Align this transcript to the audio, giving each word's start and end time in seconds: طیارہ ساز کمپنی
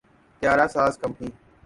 طیارہ 0.41 0.67
ساز 0.73 0.93
کمپنی 1.01 1.29